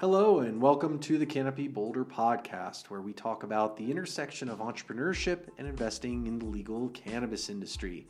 [0.00, 4.60] Hello, and welcome to the Canopy Boulder podcast, where we talk about the intersection of
[4.60, 8.06] entrepreneurship and investing in the legal cannabis industry.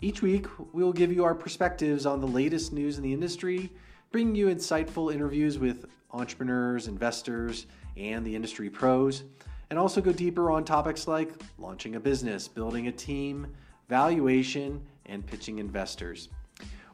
[0.00, 3.72] Each week, we will give you our perspectives on the latest news in the industry,
[4.12, 7.66] bringing you insightful interviews with entrepreneurs, investors,
[7.96, 9.24] and the industry pros,
[9.70, 13.48] and also go deeper on topics like launching a business, building a team,
[13.88, 16.28] valuation, and pitching investors.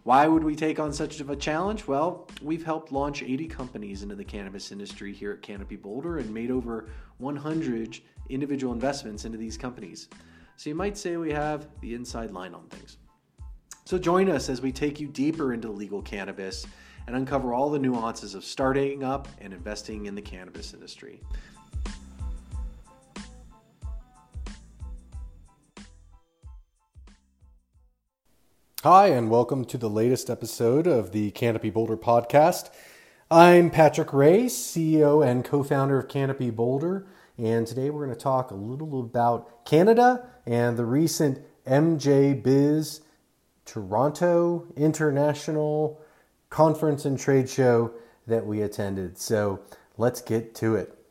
[0.04, 1.86] Why would we take on such a challenge?
[1.86, 6.34] Well, we've helped launch 80 companies into the cannabis industry here at Canopy Boulder and
[6.34, 6.88] made over
[7.18, 10.08] 100 individual investments into these companies.
[10.56, 12.96] So you might say we have the inside line on things.
[13.84, 16.66] So join us as we take you deeper into legal cannabis
[17.06, 21.20] and uncover all the nuances of starting up and investing in the cannabis industry.
[28.84, 32.68] Hi, and welcome to the latest episode of the Canopy Boulder podcast.
[33.30, 37.06] I'm Patrick Rea, CEO and co founder of Canopy Boulder,
[37.38, 43.02] and today we're going to talk a little about Canada and the recent MJ Biz
[43.64, 46.02] Toronto International
[46.50, 47.92] Conference and Trade Show
[48.26, 49.16] that we attended.
[49.16, 49.60] So
[49.96, 51.01] let's get to it.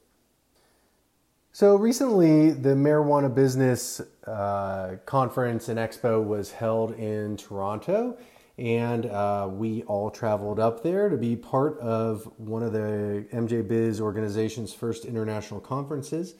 [1.54, 8.18] So recently, the Marijuana Business uh, Conference and Expo was held in Toronto,
[8.58, 13.68] and uh, we all traveled up there to be part of one of the MJ
[13.68, 16.36] Biz organization's first international conferences.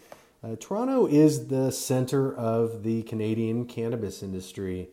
[0.46, 4.88] Uh, Toronto is the center of the Canadian cannabis industry,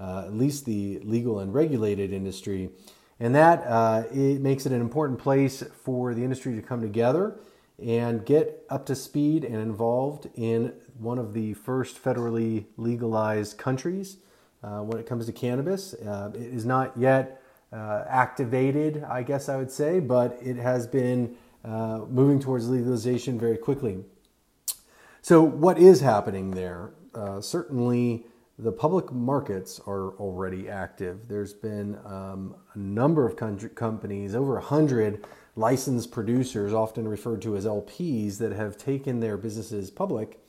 [0.00, 2.70] uh, at least the legal and regulated industry,
[3.20, 7.38] and that uh, it makes it an important place for the industry to come together
[7.78, 14.18] and get up to speed and involved in one of the first federally legalized countries
[14.62, 15.94] uh, when it comes to cannabis.
[15.94, 17.40] Uh, it is not yet
[17.72, 23.38] uh, activated, I guess I would say, but it has been uh, moving towards legalization
[23.38, 24.04] very quickly.
[25.22, 26.92] So, what is happening there?
[27.14, 28.26] Uh, certainly,
[28.58, 31.28] the public markets are already active.
[31.28, 35.26] There's been um, a number of companies, over a hundred
[35.58, 40.40] licensed producers, often referred to as LPs, that have taken their businesses public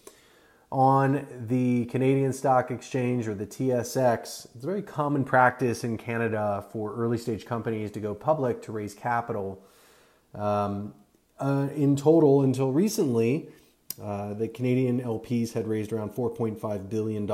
[0.72, 4.46] on the Canadian Stock Exchange or the TSX.
[4.53, 8.72] It's a very common practice in Canada for early stage companies to go public to
[8.72, 9.64] raise capital.
[10.36, 10.94] Um,
[11.40, 13.50] uh, in total, until recently,
[14.00, 17.30] uh, the Canadian LPs had raised around $4.5 billion,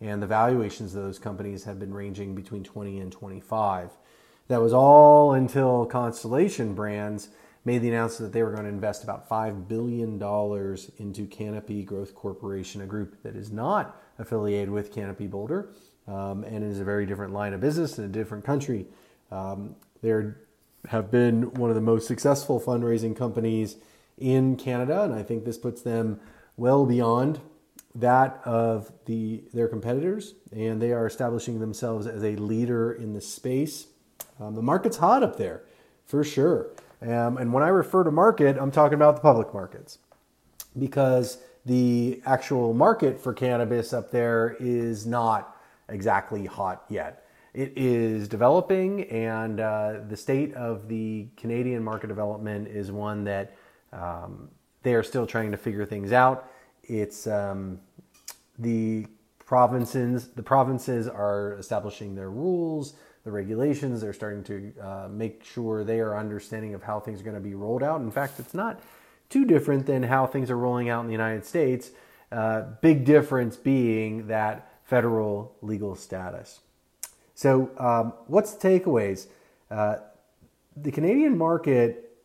[0.00, 3.90] and the valuations of those companies have been ranging between 20 and 25.
[4.48, 7.28] That was all until Constellation Brands
[7.64, 10.20] made the announcement that they were going to invest about $5 billion
[10.98, 15.68] into Canopy Growth Corporation, a group that is not affiliated with Canopy Boulder
[16.08, 18.86] um, and is a very different line of business in a different country.
[19.30, 20.12] Um, they
[20.88, 23.76] have been one of the most successful fundraising companies
[24.18, 26.20] in Canada, and I think this puts them
[26.56, 27.40] well beyond
[27.94, 33.20] that of the their competitors, and they are establishing themselves as a leader in the
[33.20, 33.86] space.
[34.42, 35.62] Um, the market's hot up there,
[36.04, 36.70] for sure.
[37.00, 39.98] Um, and when I refer to market, I'm talking about the public markets
[40.78, 45.56] because the actual market for cannabis up there is not
[45.88, 47.26] exactly hot yet.
[47.54, 53.54] It is developing, and uh, the state of the Canadian market development is one that
[53.92, 54.48] um,
[54.82, 56.48] they are still trying to figure things out.
[56.82, 57.78] It's um,
[58.58, 59.06] the
[59.38, 60.28] provinces.
[60.28, 62.94] The provinces are establishing their rules
[63.24, 64.00] the regulations.
[64.00, 67.40] They're starting to uh, make sure they are understanding of how things are going to
[67.40, 68.00] be rolled out.
[68.00, 68.80] In fact, it's not
[69.28, 71.90] too different than how things are rolling out in the United States.
[72.30, 76.60] Uh, big difference being that federal legal status.
[77.34, 79.26] So, um, what's the takeaways?
[79.70, 79.96] Uh,
[80.76, 82.16] the Canadian market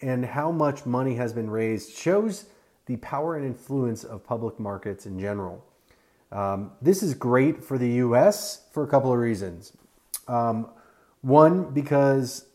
[0.00, 2.46] and how much money has been raised shows
[2.86, 5.64] the power and influence of public markets in general.
[6.32, 9.72] Um, this is great for the US for a couple of reasons.
[10.28, 10.68] Um,
[11.20, 12.46] one, because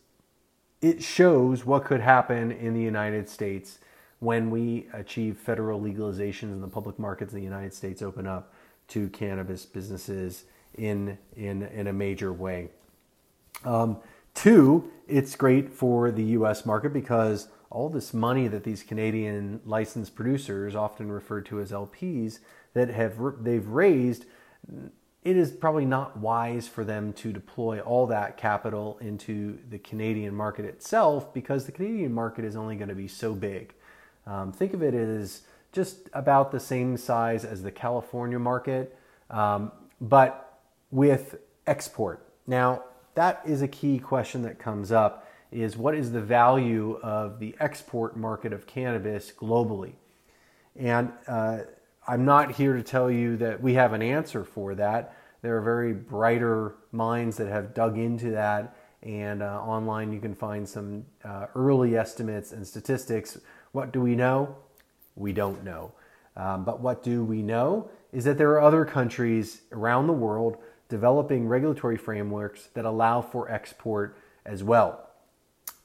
[0.80, 3.78] it shows what could happen in the United States
[4.18, 8.52] when we achieve federal legalization and the public markets in the United States open up
[8.88, 12.68] to cannabis businesses in in in a major way.
[13.64, 13.98] Um,
[14.34, 16.64] two, it's great for the U.S.
[16.64, 22.38] market because all this money that these Canadian licensed producers, often referred to as LPs,
[22.74, 24.26] that have they've raised
[25.24, 30.34] it is probably not wise for them to deploy all that capital into the Canadian
[30.34, 33.72] market itself because the Canadian market is only going to be so big.
[34.26, 35.42] Um, think of it as
[35.72, 38.98] just about the same size as the California market,
[39.30, 39.70] um,
[40.00, 40.60] but
[40.90, 41.36] with
[41.66, 42.26] export.
[42.46, 42.82] Now,
[43.14, 47.54] that is a key question that comes up is what is the value of the
[47.60, 49.92] export market of cannabis globally?
[50.74, 51.60] And uh,
[52.06, 55.16] I'm not here to tell you that we have an answer for that.
[55.40, 60.34] There are very brighter minds that have dug into that, and uh, online you can
[60.34, 63.38] find some uh, early estimates and statistics.
[63.70, 64.56] What do we know?
[65.14, 65.92] We don't know.
[66.36, 70.56] Um, but what do we know is that there are other countries around the world
[70.88, 75.08] developing regulatory frameworks that allow for export as well.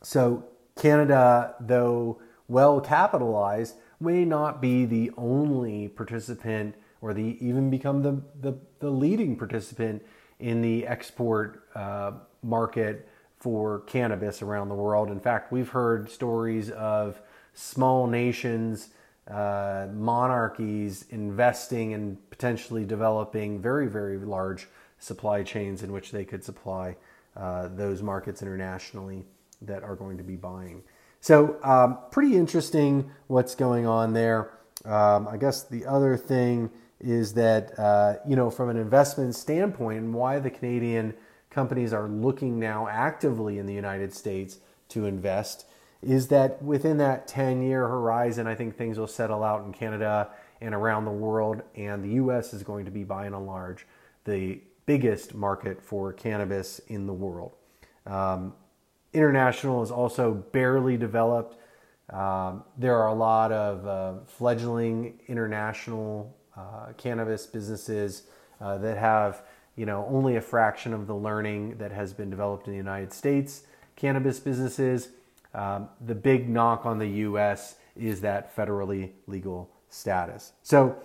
[0.02, 8.02] So, Canada, though well capitalized, may not be the only participant or the even become
[8.02, 10.04] the, the, the leading participant
[10.40, 12.12] in the export uh,
[12.44, 13.08] market
[13.40, 15.10] for cannabis around the world.
[15.10, 17.22] In fact, we've heard stories of
[17.54, 18.90] small nations,
[19.30, 24.68] uh, monarchies investing and potentially developing very, very large
[25.00, 26.96] supply chains in which they could supply
[27.36, 29.24] uh, those markets internationally
[29.62, 30.82] that are going to be buying.
[31.28, 34.50] So, um, pretty interesting what's going on there.
[34.86, 36.70] Um, I guess the other thing
[37.02, 41.14] is that, uh, you know, from an investment standpoint, and why the Canadian
[41.50, 45.66] companies are looking now actively in the United States to invest
[46.02, 50.30] is that within that 10 year horizon, I think things will settle out in Canada
[50.62, 53.86] and around the world, and the US is going to be by and large
[54.24, 57.58] the biggest market for cannabis in the world.
[58.06, 58.54] Um,
[59.18, 61.58] international is also barely developed.
[62.10, 68.24] Um, there are a lot of uh, fledgling international uh, cannabis businesses
[68.62, 69.42] uh, that have,
[69.76, 73.12] you know, only a fraction of the learning that has been developed in the United
[73.12, 73.64] States.
[73.96, 75.10] Cannabis businesses,
[75.54, 77.76] um, the big knock on the U.S.
[77.96, 80.54] is that federally legal status.
[80.64, 80.96] So,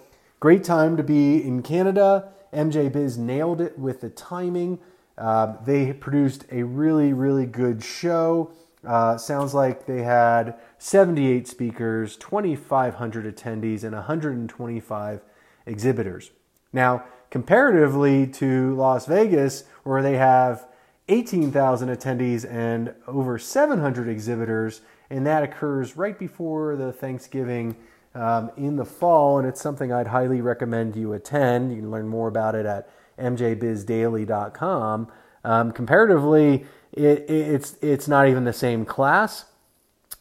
[0.40, 2.32] great time to be in Canada.
[2.52, 4.78] MJ Biz nailed it with the timing.
[5.18, 8.52] Uh, they produced a really, really good show.
[8.86, 15.20] Uh, sounds like they had 78 speakers, 2,500 attendees, and 125
[15.66, 16.30] exhibitors.
[16.72, 20.66] Now, comparatively to Las Vegas, where they have
[21.08, 24.80] 18,000 attendees and over 700 exhibitors,
[25.10, 27.76] and that occurs right before the Thanksgiving
[28.14, 31.72] um, in the fall, and it's something I'd highly recommend you attend.
[31.72, 35.08] You can learn more about it at mjbizdaily.com.
[35.44, 39.46] Um, comparatively, it, it's it's not even the same class.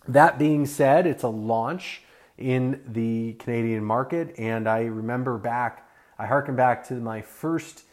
[0.07, 2.01] That being said, it's a launch
[2.37, 7.83] in the Canadian market, and I remember back, I harken back to my first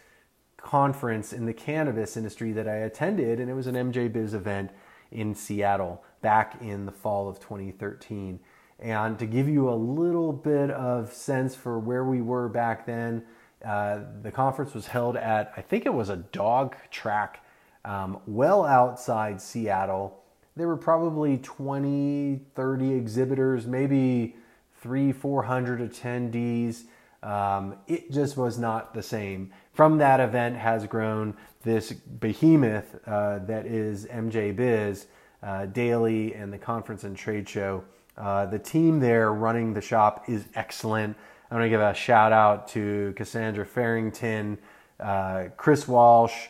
[0.57, 4.71] conference in the cannabis industry that I attended, and it was an MJ Biz event
[5.11, 8.41] in Seattle back in the fall of 2013.
[8.81, 13.25] And to give you a little bit of sense for where we were back then,
[13.65, 17.45] uh, the conference was held at, I think it was a dog track
[17.85, 20.23] um, well outside Seattle.
[20.57, 24.37] There were probably 20, 30 exhibitors, maybe
[24.81, 26.85] three, 400 attendees.
[27.23, 29.51] Um, it just was not the same.
[29.73, 35.07] From that event has grown this behemoth uh, that is MJ Biz
[35.43, 37.83] uh, Daily and the conference and trade show.
[38.19, 41.17] Uh, the team there running the shop is excellent.
[41.51, 44.59] I want to give a shout out to Cassandra Farrington,
[45.01, 46.49] uh, Chris Walsh,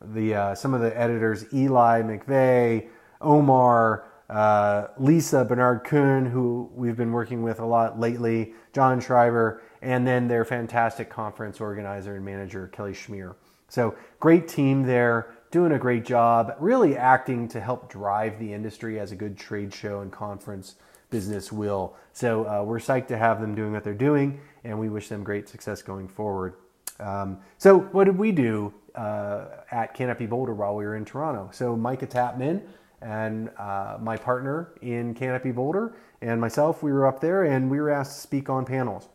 [0.00, 2.88] the uh, some of the editors, Eli McVey,
[3.20, 9.60] Omar, uh, Lisa Bernard Kuhn, who we've been working with a lot lately, John Schroyer,
[9.82, 13.34] and then their fantastic conference organizer and manager, Kelly Schmier.
[13.68, 18.98] So great team there, doing a great job, really acting to help drive the industry
[18.98, 20.76] as a good trade show and conference
[21.10, 21.96] business will.
[22.12, 25.22] So uh, we're psyched to have them doing what they're doing, and we wish them
[25.22, 26.54] great success going forward.
[26.98, 31.50] Um, so what did we do uh, at Canopy Boulder while we were in Toronto?
[31.52, 32.62] So Micah Tapman
[33.00, 37.80] and uh, my partner in Canopy Boulder and myself, we were up there and we
[37.80, 39.08] were asked to speak on panels.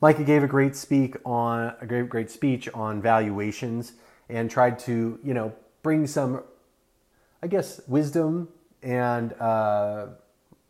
[0.00, 3.94] Micah gave a great speak on a great great speech on valuations
[4.28, 6.42] and tried to you know bring some,
[7.42, 8.48] I guess, wisdom
[8.82, 10.08] and uh,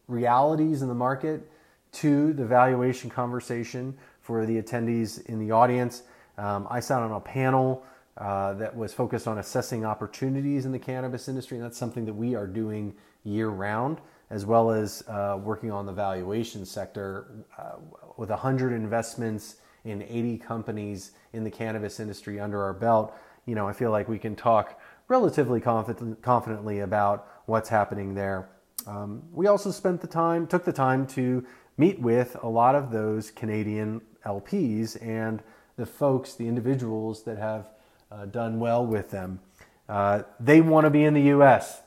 [0.09, 1.51] realities in the market
[1.93, 6.03] to the valuation conversation for the attendees in the audience.
[6.37, 7.85] Um, I sat on a panel
[8.19, 12.15] uh, that was focused on assessing opportunities in the cannabis industry, and that's something that
[12.15, 12.95] we are doing
[13.25, 17.77] year round, as well as uh, working on the valuation sector uh,
[18.17, 23.15] with 100 investments in 80 companies in the cannabis industry under our belt.
[23.47, 28.49] You know, I feel like we can talk relatively confident, confidently about what's happening there.
[28.87, 31.45] Um, we also spent the time, took the time to
[31.77, 35.43] meet with a lot of those Canadian LPs and
[35.77, 37.71] the folks, the individuals that have
[38.11, 39.41] uh, done well with them.
[39.89, 41.83] Uh, they want to be in the U.S.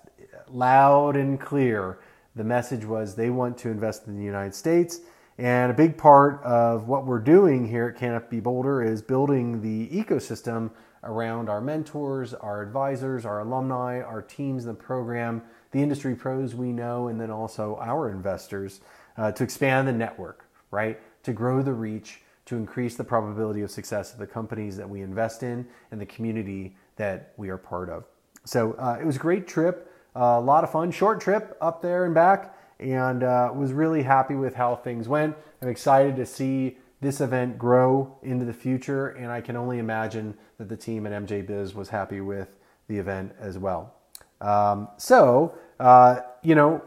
[0.49, 1.99] loud and clear.
[2.35, 5.01] The message was they want to invest in the United States.
[5.37, 9.87] And a big part of what we're doing here at Canopy Boulder is building the
[9.87, 10.69] ecosystem
[11.03, 16.55] around our mentors, our advisors, our alumni, our teams in the program, the industry pros
[16.55, 18.81] we know, and then also our investors
[19.17, 20.99] uh, to expand the network, right?
[21.23, 25.01] To grow the reach, to increase the probability of success of the companies that we
[25.01, 28.05] invest in and the community that we are part of.
[28.45, 32.05] So uh, it was a great trip, a lot of fun, short trip up there
[32.05, 35.35] and back, and uh, was really happy with how things went.
[35.61, 40.37] I'm excited to see this event grow into the future, and I can only imagine
[40.57, 42.49] that the team at MJ Biz was happy with
[42.87, 43.98] the event as well.
[44.41, 46.81] Um, so, uh, you know,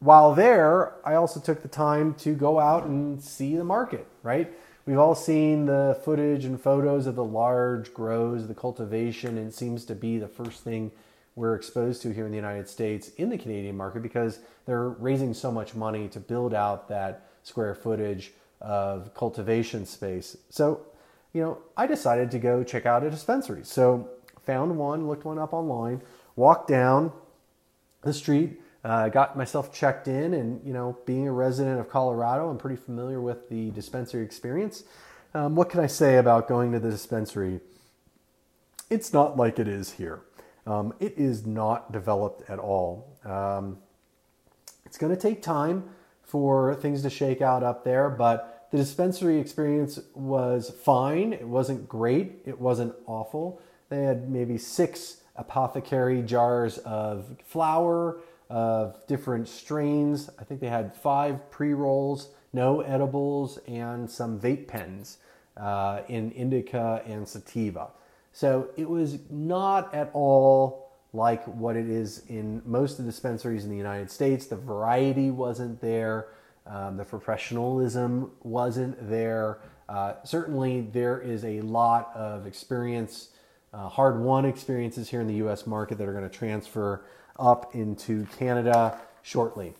[0.00, 4.52] while there, I also took the time to go out and see the market, right?
[4.84, 9.54] We've all seen the footage and photos of the large grows, the cultivation, and it
[9.54, 10.92] seems to be the first thing
[11.34, 15.34] we're exposed to here in the United States in the Canadian market because they're raising
[15.34, 20.36] so much money to build out that square footage of cultivation space.
[20.50, 20.80] So,
[21.32, 23.64] you know, I decided to go check out a dispensary.
[23.64, 24.08] So,
[24.44, 26.00] found one, looked one up online,
[26.36, 27.12] walked down
[28.02, 32.48] the street, uh, got myself checked in, and you know, being a resident of Colorado,
[32.48, 34.84] I'm pretty familiar with the dispensary experience.
[35.34, 37.60] Um, what can I say about going to the dispensary?
[38.88, 40.20] It's not like it is here.
[40.66, 43.18] Um, it is not developed at all.
[43.24, 43.78] Um,
[44.84, 45.90] it's going to take time
[46.22, 51.32] for things to shake out up there, but the dispensary experience was fine.
[51.32, 52.42] It wasn't great.
[52.44, 53.60] It wasn't awful.
[53.88, 60.30] They had maybe six apothecary jars of flour, of different strains.
[60.38, 65.18] I think they had five pre rolls, no edibles, and some vape pens
[65.56, 67.88] uh, in indica and sativa.
[68.32, 73.64] So it was not at all like what it is in most of the dispensaries
[73.64, 74.46] in the United States.
[74.46, 76.28] The variety wasn't there,
[76.66, 79.60] um, the professionalism wasn't there.
[79.88, 83.30] Uh, certainly, there is a lot of experience,
[83.76, 87.04] uh, hard won experiences here in the US market that are going to transfer
[87.38, 89.74] up into Canada shortly.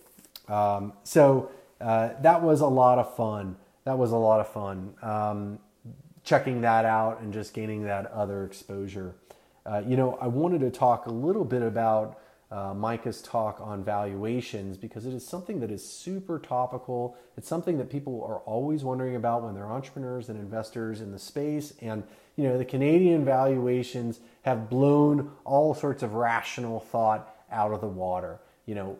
[0.47, 1.49] Um, so,
[1.81, 3.55] uh, that was a lot of fun.
[3.85, 4.93] That was a lot of fun.
[5.01, 5.59] Um,
[6.23, 9.15] checking that out and just gaining that other exposure.
[9.65, 12.19] Uh, you know, I wanted to talk a little bit about
[12.51, 17.17] uh, Micah's talk on valuations because it is something that is super topical.
[17.35, 21.19] It's something that people are always wondering about when they're entrepreneurs and investors in the
[21.19, 21.73] space.
[21.81, 22.03] And,
[22.37, 27.87] you know, the Canadian valuations have blown all sorts of rational thought out of the
[27.87, 28.97] water, you know.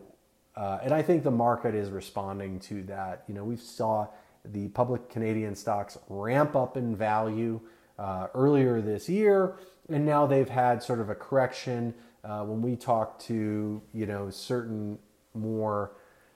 [0.54, 3.24] Uh, and I think the market is responding to that.
[3.28, 4.08] You know, we saw
[4.44, 7.60] the public Canadian stocks ramp up in value
[7.98, 9.56] uh, earlier this year
[9.88, 11.94] and now they've had sort of a correction.
[12.24, 14.98] Uh, when we talk to you know certain
[15.34, 15.92] more,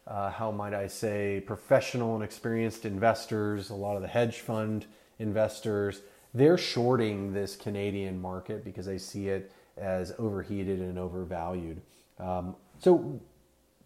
[0.06, 4.86] uh, how might I say, professional and experienced investors, a lot of the hedge fund
[5.18, 6.00] investors,
[6.34, 11.80] they're shorting this Canadian market because they see it as overheated and overvalued.
[12.18, 13.20] Um, so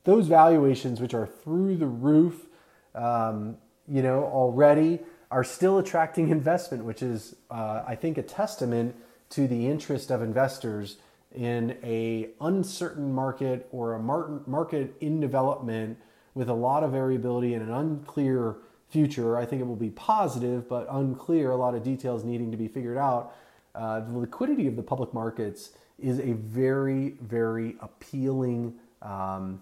[0.05, 2.47] those valuations, which are through the roof,
[2.95, 3.57] um,
[3.89, 5.01] you know, already
[5.31, 8.95] are still attracting investment, which is, uh, I think, a testament
[9.31, 10.99] to the interest of investors
[11.35, 15.99] in a uncertain market or a market in development
[16.35, 18.57] with a lot of variability and an unclear
[18.89, 19.37] future.
[19.37, 22.69] I think it will be positive, but unclear, a lot of details needing to be
[22.69, 23.35] figured out.
[23.75, 29.61] Uh, the liquidity of the public markets is a very, very appealing, um,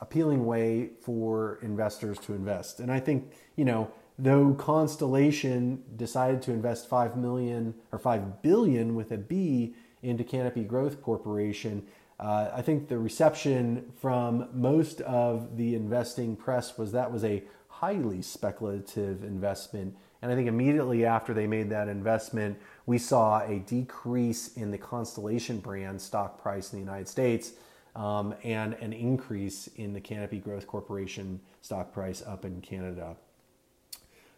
[0.00, 2.80] appealing way for investors to invest.
[2.80, 8.94] And I think, you know, though Constellation decided to invest 5 million or 5 billion
[8.94, 11.86] with a B into Canopy Growth Corporation,
[12.20, 17.44] uh, I think the reception from most of the investing press was that was a
[17.80, 19.96] highly speculative investment.
[20.20, 24.78] And I think immediately after they made that investment, we saw a decrease in the
[24.78, 27.52] Constellation brand stock price in the United States
[27.94, 33.16] um, and an increase in the Canopy Growth Corporation stock price up in Canada.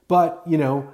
[0.06, 0.92] But, you know,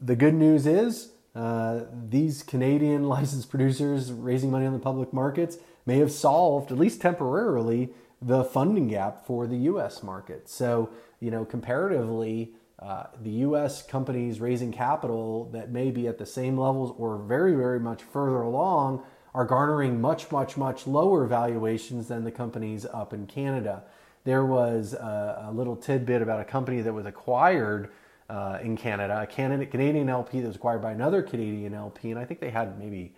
[0.00, 5.58] the good news is uh, these Canadian licensed producers raising money on the public markets
[5.86, 7.90] may have solved, at least temporarily,
[8.24, 10.48] the funding gap for the US market.
[10.48, 10.90] So,
[11.20, 16.56] you know, comparatively, uh, the US companies raising capital that may be at the same
[16.58, 19.02] levels or very, very much further along
[19.34, 23.82] are garnering much, much, much lower valuations than the companies up in Canada.
[24.24, 27.90] There was a, a little tidbit about a company that was acquired
[28.30, 32.18] uh, in Canada, a Canada, Canadian LP that was acquired by another Canadian LP, and
[32.18, 33.14] I think they had maybe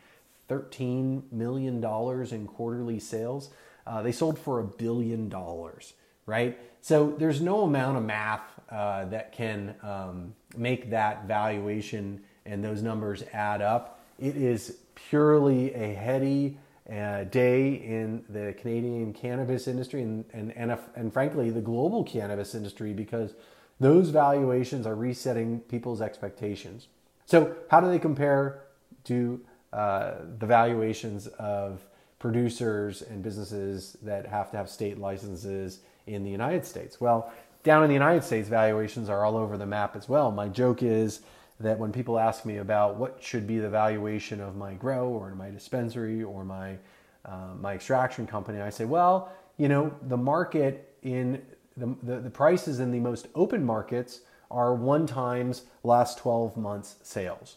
[0.49, 3.51] $13 million in quarterly sales.
[3.87, 5.93] Uh, they sold for a billion dollars,
[6.27, 6.59] right?
[6.81, 12.83] So there's no amount of math uh, that can um, make that valuation and those
[12.83, 14.01] numbers add up.
[14.19, 16.59] It is purely a heady
[16.91, 22.55] uh, day in the Canadian cannabis industry and, and, and, and frankly, the global cannabis
[22.55, 23.35] industry because
[23.81, 26.87] those valuations are resetting people's expectations.
[27.27, 28.63] So, how do they compare
[29.05, 29.41] to
[29.73, 31.85] uh, the valuations of
[32.27, 35.79] producers and businesses that have to have state licenses
[36.09, 37.01] in the United States?
[37.01, 40.33] Well, down in the United States, valuations are all over the map as well.
[40.33, 41.21] My joke is
[41.61, 45.37] that when people ask me about what should be the valuation of my grow or
[45.37, 46.79] my dispensary or my
[47.25, 51.43] uh, my extraction company, I say, well, you know, the market in
[51.77, 56.97] the, the, the prices in the most open markets are one times last 12 months
[57.03, 57.57] sales.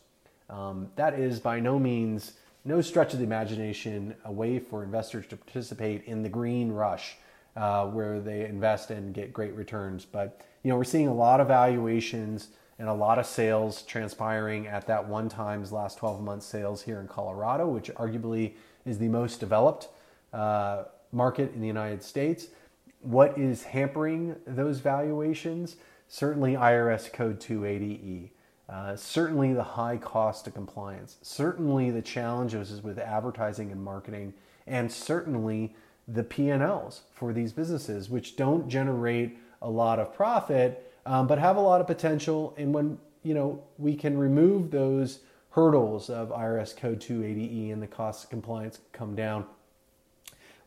[0.49, 2.33] Um, that is by no means,
[2.69, 7.17] no stretch of the imagination, a way for investors to participate in the green rush
[7.55, 10.05] uh, where they invest and get great returns.
[10.05, 14.67] But you know, we're seeing a lot of valuations and a lot of sales transpiring
[14.67, 18.53] at that one times last 12 months sales here in Colorado, which arguably
[18.85, 19.89] is the most developed
[20.31, 22.49] uh, market in the United States.
[23.01, 25.77] What is hampering those valuations?
[26.07, 28.29] Certainly IRS Code 280E.
[28.69, 31.17] Uh, certainly the high cost of compliance.
[31.23, 34.33] Certainly the challenges with advertising and marketing,
[34.67, 35.75] and certainly
[36.07, 41.57] the P&Ls for these businesses, which don't generate a lot of profit, um, but have
[41.57, 42.53] a lot of potential.
[42.57, 45.19] And when you know we can remove those
[45.51, 49.45] hurdles of IRS Code 280E and the cost of compliance come down,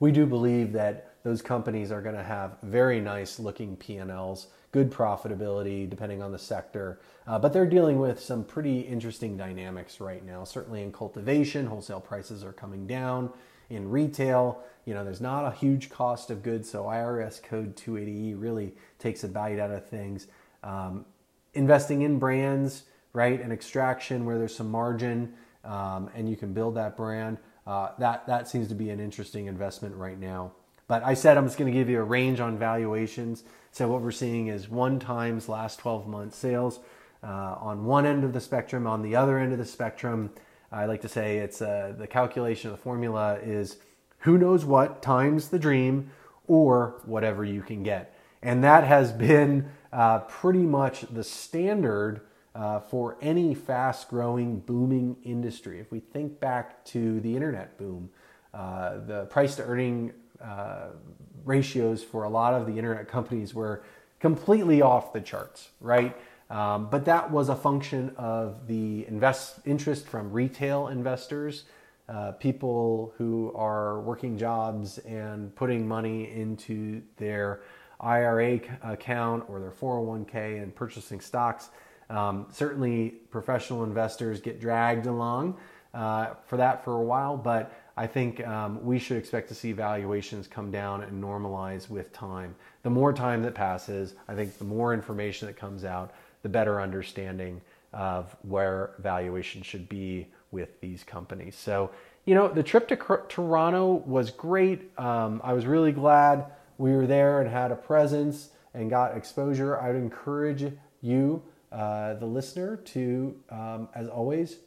[0.00, 4.90] we do believe that those companies are going to have very nice looking P&Ls, good
[4.90, 6.98] profitability depending on the sector.
[7.26, 10.44] Uh, but they're dealing with some pretty interesting dynamics right now.
[10.44, 13.30] Certainly in cultivation, wholesale prices are coming down.
[13.70, 18.34] In retail, you know, there's not a huge cost of goods, so IRS code 280E
[18.36, 20.26] really takes a bite out of things.
[20.62, 21.06] Um,
[21.54, 26.74] investing in brands, right, and extraction where there's some margin um, and you can build
[26.76, 30.52] that brand, uh, that, that seems to be an interesting investment right now.
[30.88, 33.44] But I said I'm just going to give you a range on valuations.
[33.74, 36.78] So what we're seeing is one times last 12 months sales
[37.22, 38.86] uh, on one end of the spectrum.
[38.86, 40.30] On the other end of the spectrum,
[40.70, 43.78] I like to say it's uh, the calculation of the formula is
[44.18, 46.10] who knows what times the dream
[46.46, 48.14] or whatever you can get.
[48.42, 52.20] And that has been uh, pretty much the standard
[52.54, 55.80] uh, for any fast growing, booming industry.
[55.80, 58.10] If we think back to the internet boom,
[58.52, 60.88] uh, the price to earning uh,
[61.44, 63.82] ratios for a lot of the internet companies were
[64.20, 66.16] completely off the charts, right?
[66.50, 71.64] Um, but that was a function of the invest interest from retail investors
[72.08, 77.60] uh, people who are working jobs and putting money into their
[78.00, 81.70] IRA account or their 401k and purchasing stocks.
[82.10, 85.56] Um, certainly, professional investors get dragged along
[85.94, 89.72] uh, for that for a while, but I think um, we should expect to see
[89.72, 92.54] valuations come down and normalize with time.
[92.82, 96.80] The more time that passes, I think the more information that comes out, the better
[96.80, 97.60] understanding
[97.92, 101.54] of where valuation should be with these companies.
[101.54, 101.90] So,
[102.24, 102.96] you know, the trip to
[103.28, 104.98] Toronto was great.
[104.98, 106.46] Um, I was really glad
[106.78, 109.78] we were there and had a presence and got exposure.
[109.78, 114.58] I would encourage you, uh, the listener, to, um, as always,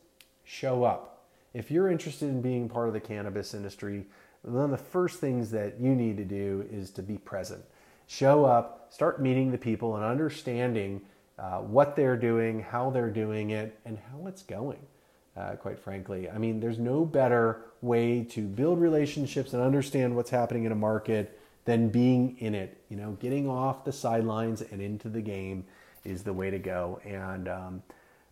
[0.44, 1.15] show up.
[1.56, 4.06] If you're interested in being part of the cannabis industry,
[4.42, 7.64] one of the first things that you need to do is to be present.
[8.08, 11.02] Show up, start meeting the people and understanding
[11.40, 14.80] uh, what they're doing, how they're doing it, and how it's going
[15.38, 16.30] uh, quite frankly.
[16.30, 20.76] I mean, there's no better way to build relationships and understand what's happening in a
[20.76, 22.78] market than being in it.
[22.90, 25.66] You know, getting off the sidelines and into the game
[26.04, 27.00] is the way to go.
[27.06, 27.84] And um,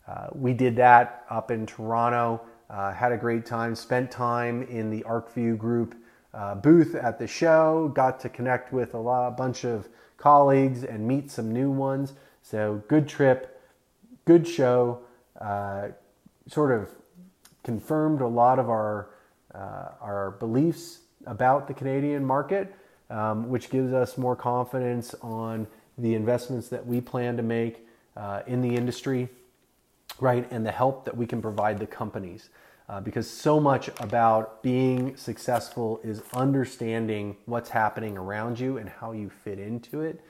[0.06, 2.40] uh, we did that up in Toronto.
[2.74, 3.76] Uh, had a great time.
[3.76, 5.94] Spent time in the ArcView group
[6.32, 7.92] uh, booth at the show.
[7.94, 12.14] Got to connect with a lot, bunch of colleagues and meet some new ones.
[12.42, 13.62] So good trip,
[14.24, 15.02] good show.
[15.40, 15.90] Uh,
[16.48, 16.90] sort of
[17.62, 19.10] confirmed a lot of our
[19.54, 22.74] uh, our beliefs about the Canadian market,
[23.08, 28.42] um, which gives us more confidence on the investments that we plan to make uh,
[28.48, 29.28] in the industry,
[30.20, 32.50] right, and the help that we can provide the companies.
[32.86, 39.12] Uh, because so much about being successful is understanding what's happening around you and how
[39.12, 40.20] you fit into it.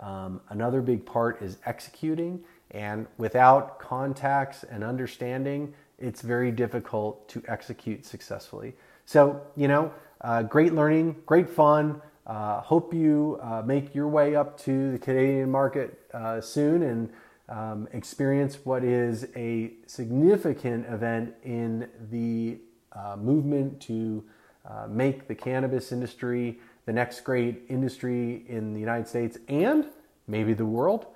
[0.00, 7.42] Um, another big part is executing, and without contacts and understanding, it's very difficult to
[7.48, 8.74] execute successfully.
[9.06, 12.02] So, you know, uh, great learning, great fun.
[12.26, 17.10] Uh, hope you uh, make your way up to the Canadian market uh, soon and
[17.48, 22.58] um, experience what is a significant event in the
[22.92, 24.24] uh, movement to
[24.64, 29.86] uh, make the cannabis industry the next great industry in the United States and
[30.26, 31.06] maybe the world.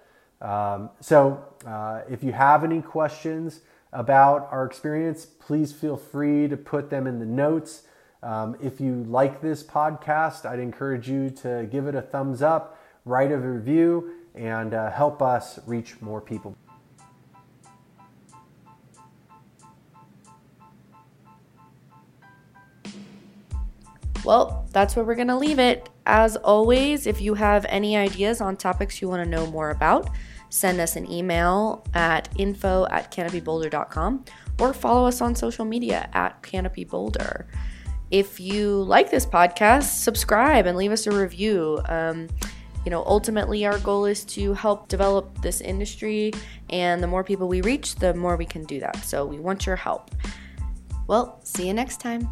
[0.40, 1.44] Um, so,
[2.08, 3.60] if you have any questions
[3.92, 7.82] about our experience, please feel free to put them in the notes.
[8.22, 12.78] Um, if you like this podcast, I'd encourage you to give it a thumbs up,
[13.04, 16.56] write a review, and uh, help us reach more people.
[24.24, 25.88] Well, that's where we're going to leave it.
[26.06, 30.10] As always, if you have any ideas on topics you want to know more about,
[30.50, 34.24] send us an email at info at canopyboulder.com
[34.60, 37.46] or follow us on social media at canopyboulder.
[38.10, 41.80] If you like this podcast, subscribe and leave us a review.
[41.86, 42.28] Um,
[42.84, 46.32] you know, ultimately, our goal is to help develop this industry,
[46.70, 48.96] and the more people we reach, the more we can do that.
[49.04, 50.10] So, we want your help.
[51.06, 52.28] Well, see you next time.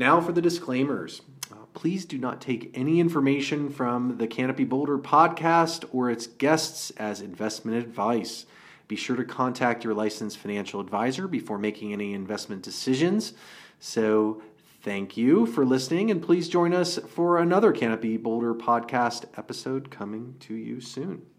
[0.00, 1.20] Now for the disclaimers.
[1.52, 6.90] Uh, please do not take any information from the Canopy Boulder podcast or its guests
[6.92, 8.46] as investment advice.
[8.90, 13.34] Be sure to contact your licensed financial advisor before making any investment decisions.
[13.78, 14.42] So,
[14.82, 20.34] thank you for listening, and please join us for another Canopy Boulder podcast episode coming
[20.40, 21.30] to you soon.